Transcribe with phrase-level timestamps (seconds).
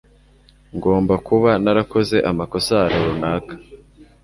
[0.75, 3.53] Ngomba kuba narakoze amakosa ahantu runaka.